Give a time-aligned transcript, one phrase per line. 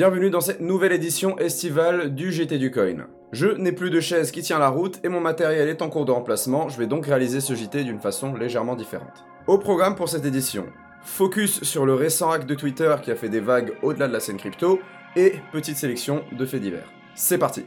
[0.00, 3.06] Bienvenue dans cette nouvelle édition estivale du GT du Coin.
[3.32, 6.06] Je n'ai plus de chaise qui tient la route et mon matériel est en cours
[6.06, 9.26] de remplacement, je vais donc réaliser ce JT d'une façon légèrement différente.
[9.46, 10.64] Au programme pour cette édition,
[11.02, 14.20] focus sur le récent hack de Twitter qui a fait des vagues au-delà de la
[14.20, 14.80] scène crypto
[15.16, 16.90] et petite sélection de faits divers.
[17.14, 17.66] C'est parti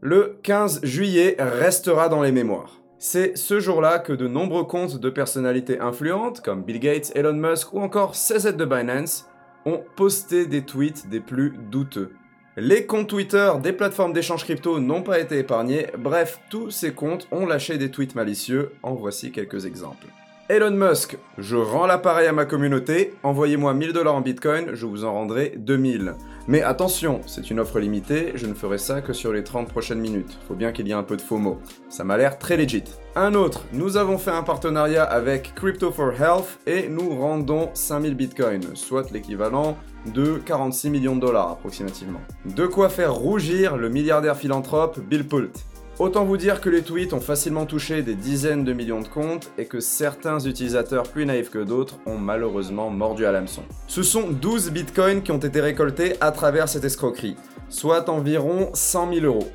[0.00, 2.80] Le 15 juillet restera dans les mémoires.
[3.06, 7.74] C'est ce jour-là que de nombreux comptes de personnalités influentes, comme Bill Gates, Elon Musk
[7.74, 9.28] ou encore CZ de Binance,
[9.66, 12.12] ont posté des tweets des plus douteux.
[12.56, 17.28] Les comptes Twitter des plateformes d'échange crypto n'ont pas été épargnés, bref, tous ces comptes
[17.30, 20.06] ont lâché des tweets malicieux, en voici quelques exemples.
[20.50, 25.06] Elon Musk, je rends l'appareil à ma communauté, envoyez-moi 1000 dollars en bitcoin, je vous
[25.06, 26.16] en rendrai 2000.
[26.48, 30.00] Mais attention, c'est une offre limitée, je ne ferai ça que sur les 30 prochaines
[30.00, 30.38] minutes.
[30.46, 31.60] Faut bien qu'il y ait un peu de FOMO.
[31.88, 32.84] Ça m'a l'air très legit.
[33.16, 38.14] Un autre, nous avons fait un partenariat avec Crypto for Health et nous rendons 5000
[38.14, 39.78] bitcoins, soit l'équivalent
[40.12, 42.20] de 46 millions de dollars approximativement.
[42.44, 45.64] De quoi faire rougir le milliardaire philanthrope Bill Pult.
[46.00, 49.52] Autant vous dire que les tweets ont facilement touché des dizaines de millions de comptes
[49.58, 53.62] et que certains utilisateurs plus naïfs que d'autres ont malheureusement mordu à l'hameçon.
[53.86, 57.36] Ce sont 12 bitcoins qui ont été récoltés à travers cette escroquerie,
[57.68, 59.48] soit environ 100 000 euros.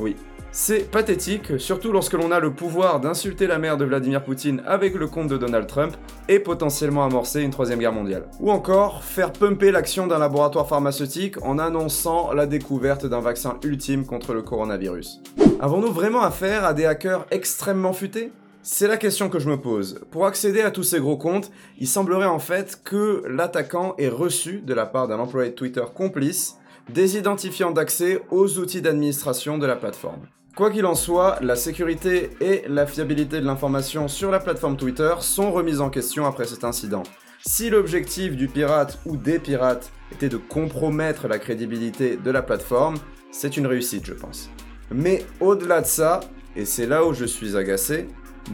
[0.00, 0.16] Oui,
[0.52, 4.94] c'est pathétique, surtout lorsque l'on a le pouvoir d'insulter la mère de Vladimir Poutine avec
[4.94, 5.96] le compte de Donald Trump
[6.28, 8.28] et potentiellement amorcer une troisième guerre mondiale.
[8.40, 14.04] Ou encore faire pumper l'action d'un laboratoire pharmaceutique en annonçant la découverte d'un vaccin ultime
[14.04, 15.22] contre le coronavirus.
[15.60, 18.32] Avons-nous vraiment affaire à des hackers extrêmement futés?
[18.62, 20.00] C'est la question que je me pose.
[20.10, 24.60] Pour accéder à tous ces gros comptes, il semblerait en fait que l'attaquant ait reçu
[24.60, 26.56] de la part d'un employé de Twitter complice
[26.92, 30.26] des identifiants d'accès aux outils d'administration de la plateforme.
[30.56, 35.14] Quoi qu'il en soit, la sécurité et la fiabilité de l'information sur la plateforme Twitter
[35.20, 37.04] sont remises en question après cet incident.
[37.46, 42.96] Si l'objectif du pirate ou des pirates était de compromettre la crédibilité de la plateforme,
[43.30, 44.50] c'est une réussite je pense.
[44.90, 46.20] Mais au-delà de ça,
[46.56, 48.08] et c'est là où je suis agacé,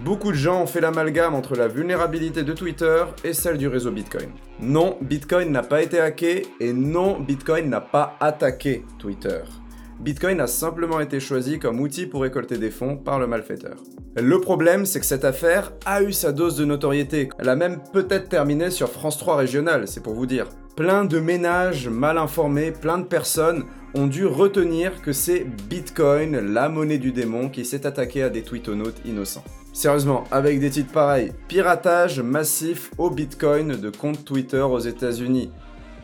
[0.05, 3.91] beaucoup de gens ont fait l'amalgame entre la vulnérabilité de Twitter et celle du réseau
[3.91, 4.29] Bitcoin.
[4.61, 9.41] Non, Bitcoin n'a pas été hacké et non, Bitcoin n'a pas attaqué Twitter.
[10.01, 13.77] Bitcoin a simplement été choisi comme outil pour récolter des fonds par le malfaiteur.
[14.15, 17.31] Le problème, c'est que cette affaire a eu sa dose de notoriété.
[17.39, 20.47] Elle a même peut-être terminé sur France 3 régional, c'est pour vous dire.
[20.77, 23.65] Plein de ménages mal informés, plein de personnes
[23.95, 28.43] ont dû retenir que c'est Bitcoin, la monnaie du démon, qui s'est attaqué à des
[28.43, 29.45] tweetonautes innocents.
[29.73, 35.51] Sérieusement, avec des titres pareils, piratage massif au Bitcoin de comptes Twitter aux États-Unis,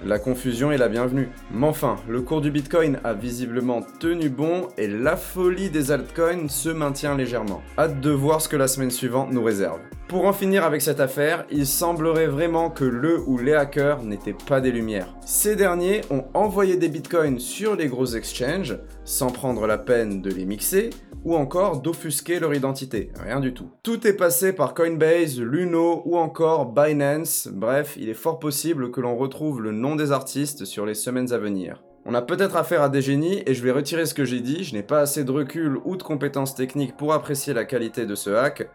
[0.05, 1.29] la confusion est la bienvenue.
[1.53, 6.49] Mais enfin, le cours du Bitcoin a visiblement tenu bon et la folie des altcoins
[6.49, 7.63] se maintient légèrement.
[7.79, 9.81] Hâte de voir ce que la semaine suivante nous réserve.
[10.13, 14.37] Pour en finir avec cette affaire, il semblerait vraiment que le ou les hackers n'étaient
[14.47, 15.17] pas des lumières.
[15.25, 20.29] Ces derniers ont envoyé des bitcoins sur les gros exchanges sans prendre la peine de
[20.29, 20.91] les mixer
[21.25, 23.11] ou encore d'offusquer leur identité.
[23.25, 23.71] Rien du tout.
[23.83, 27.49] Tout est passé par Coinbase, Luno ou encore Binance.
[27.51, 31.33] Bref, il est fort possible que l'on retrouve le nom des artistes sur les semaines
[31.33, 31.83] à venir.
[32.05, 34.63] On a peut-être affaire à des génies et je vais retirer ce que j'ai dit,
[34.63, 38.15] je n'ai pas assez de recul ou de compétences techniques pour apprécier la qualité de
[38.15, 38.69] ce hack.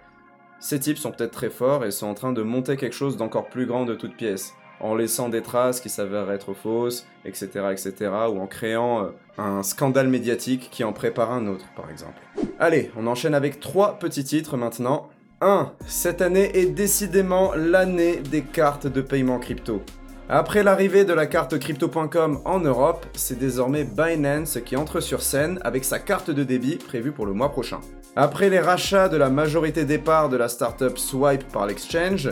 [0.59, 3.47] Ces types sont peut-être très forts et sont en train de monter quelque chose d'encore
[3.47, 7.93] plus grand de toutes pièces en laissant des traces qui s'avèrent être fausses, etc., etc.,
[8.31, 9.07] ou en créant euh,
[9.37, 12.21] un scandale médiatique qui en prépare un autre, par exemple.
[12.59, 15.09] Allez, on enchaîne avec trois petits titres maintenant.
[15.41, 15.71] 1.
[15.85, 19.83] Cette année est décidément l'année des cartes de paiement crypto.
[20.29, 25.57] Après l'arrivée de la carte crypto.com en Europe, c'est désormais Binance qui entre sur scène
[25.63, 27.79] avec sa carte de débit prévue pour le mois prochain.
[28.17, 32.29] Après les rachats de la majorité des parts de la startup Swipe par l'exchange,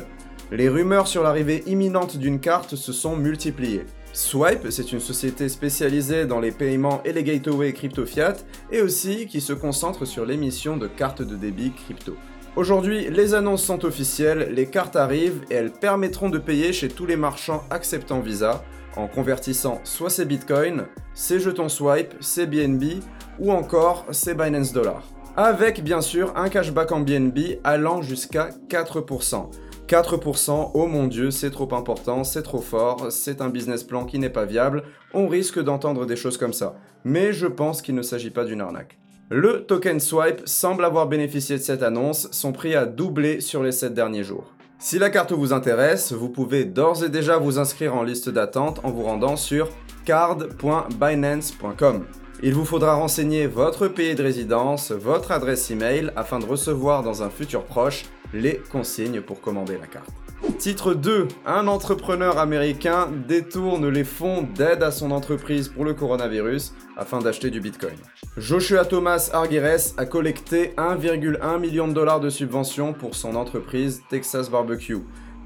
[0.52, 3.86] les rumeurs sur l'arrivée imminente d'une carte se sont multipliées.
[4.12, 8.36] Swipe, c'est une société spécialisée dans les paiements et les gateways crypto fiat
[8.74, 12.18] et aussi qui se concentre sur l'émission de cartes de débit crypto.
[12.56, 17.06] Aujourd'hui, les annonces sont officielles, les cartes arrivent et elles permettront de payer chez tous
[17.06, 18.64] les marchands acceptant Visa
[18.96, 23.02] en convertissant soit ses bitcoins, ses jetons Swipe, ses BNB
[23.40, 25.04] ou encore ses Binance Dollars.
[25.36, 29.50] Avec bien sûr un cashback en BNB allant jusqu'à 4%.
[29.90, 34.18] 4%, oh mon dieu, c'est trop important, c'est trop fort, c'est un business plan qui
[34.18, 34.84] n'est pas viable,
[35.14, 36.78] on risque d'entendre des choses comme ça.
[37.04, 38.98] Mais je pense qu'il ne s'agit pas d'une arnaque.
[39.32, 43.72] Le token Swipe semble avoir bénéficié de cette annonce, son prix a doublé sur les
[43.72, 44.54] 7 derniers jours.
[44.78, 48.82] Si la carte vous intéresse, vous pouvez d'ores et déjà vous inscrire en liste d'attente
[48.84, 49.70] en vous rendant sur
[50.06, 52.06] card.binance.com.
[52.44, 57.24] Il vous faudra renseigner votre pays de résidence, votre adresse email afin de recevoir dans
[57.24, 60.25] un futur proche les consignes pour commander la carte.
[60.58, 61.28] Titre 2.
[61.46, 67.50] Un entrepreneur américain détourne les fonds d'aide à son entreprise pour le coronavirus afin d'acheter
[67.52, 67.96] du Bitcoin.
[68.38, 74.50] Joshua Thomas Argires a collecté 1,1 million de dollars de subventions pour son entreprise Texas
[74.50, 75.00] Barbecue.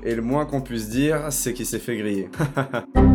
[0.04, 2.30] Et le moins qu'on puisse dire, c'est qu'il s'est fait griller.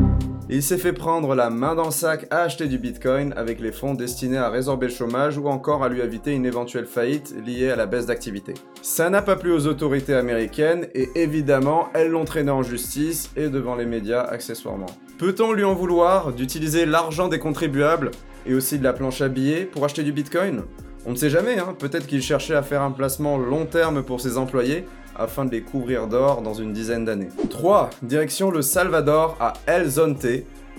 [0.51, 3.73] Il s'est fait prendre la main dans le sac à acheter du bitcoin avec les
[3.73, 7.71] fonds destinés à résorber le chômage ou encore à lui éviter une éventuelle faillite liée
[7.71, 8.53] à la baisse d'activité.
[8.83, 13.49] Ça n'a pas plu aux autorités américaines et évidemment, elles l'ont traîné en justice et
[13.49, 14.87] devant les médias accessoirement.
[15.17, 18.11] Peut-on lui en vouloir d'utiliser l'argent des contribuables
[18.45, 20.65] et aussi de la planche à billets pour acheter du bitcoin?
[21.07, 21.75] On ne sait jamais, hein.
[21.79, 24.87] peut-être qu'il cherchait à faire un placement long terme pour ses employés
[25.17, 27.29] afin de les couvrir d'or dans une dizaine d'années.
[27.51, 27.91] 3.
[28.03, 30.27] Direction le Salvador à El Zonte,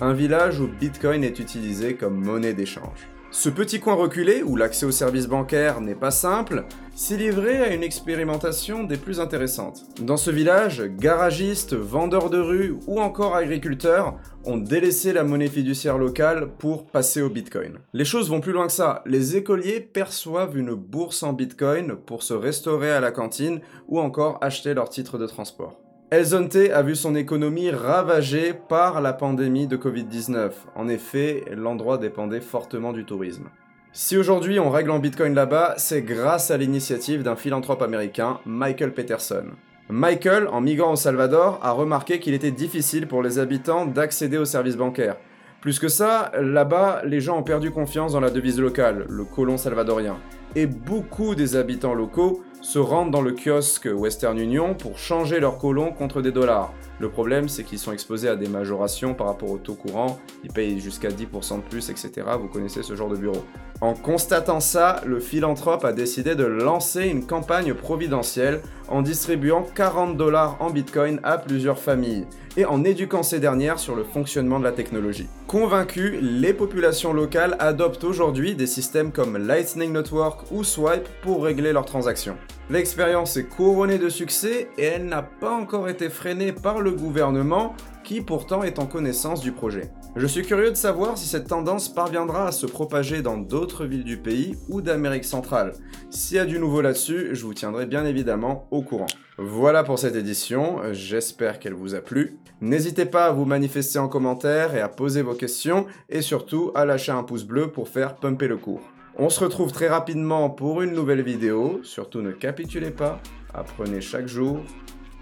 [0.00, 3.08] un village où Bitcoin est utilisé comme monnaie d'échange.
[3.38, 7.74] Ce petit coin reculé, où l'accès aux services bancaires n'est pas simple, s'est livré à
[7.74, 9.84] une expérimentation des plus intéressantes.
[10.00, 14.14] Dans ce village, garagistes, vendeurs de rue ou encore agriculteurs
[14.46, 17.76] ont délaissé la monnaie fiduciaire locale pour passer au Bitcoin.
[17.92, 19.02] Les choses vont plus loin que ça.
[19.04, 24.38] Les écoliers perçoivent une bourse en Bitcoin pour se restaurer à la cantine ou encore
[24.40, 25.85] acheter leur titre de transport.
[26.16, 30.50] Elzonte a vu son économie ravagée par la pandémie de Covid-19.
[30.74, 33.50] En effet, l'endroit dépendait fortement du tourisme.
[33.92, 38.94] Si aujourd'hui on règle en Bitcoin là-bas, c'est grâce à l'initiative d'un philanthrope américain, Michael
[38.94, 39.44] Peterson.
[39.90, 44.46] Michael, en migrant au Salvador, a remarqué qu'il était difficile pour les habitants d'accéder aux
[44.46, 45.16] services bancaires.
[45.60, 49.58] Plus que ça, là-bas, les gens ont perdu confiance dans la devise locale, le colon
[49.58, 50.16] salvadorien.
[50.54, 55.58] Et beaucoup des habitants locaux se rendent dans le kiosque Western Union pour changer leur
[55.58, 56.72] colon contre des dollars.
[56.98, 60.52] Le problème, c'est qu'ils sont exposés à des majorations par rapport au taux courant, ils
[60.52, 62.10] payent jusqu'à 10% de plus, etc.
[62.40, 63.44] Vous connaissez ce genre de bureau.
[63.82, 70.16] En constatant ça, le philanthrope a décidé de lancer une campagne providentielle en distribuant 40
[70.16, 72.24] dollars en bitcoin à plusieurs familles
[72.56, 75.28] et en éduquant ces dernières sur le fonctionnement de la technologie.
[75.46, 81.74] Convaincus, les populations locales adoptent aujourd'hui des systèmes comme Lightning Network ou Swipe pour régler
[81.74, 82.38] leurs transactions.
[82.68, 87.74] L'expérience est couronnée de succès et elle n'a pas encore été freinée par le gouvernement
[88.04, 89.90] qui pourtant est en connaissance du projet.
[90.14, 94.04] Je suis curieux de savoir si cette tendance parviendra à se propager dans d'autres villes
[94.04, 95.72] du pays ou d'Amérique centrale.
[96.10, 99.08] S'il y a du nouveau là-dessus, je vous tiendrai bien évidemment au courant.
[99.36, 102.38] Voilà pour cette édition, j'espère qu'elle vous a plu.
[102.60, 106.84] N'hésitez pas à vous manifester en commentaire et à poser vos questions et surtout à
[106.84, 108.82] lâcher un pouce bleu pour faire pumper le cours.
[109.16, 111.80] On se retrouve très rapidement pour une nouvelle vidéo.
[111.82, 113.20] Surtout ne capitulez pas,
[113.52, 114.60] apprenez chaque jour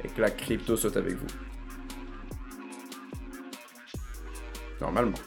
[0.05, 1.54] et que la crypto saute avec vous.
[4.81, 5.25] Normalement.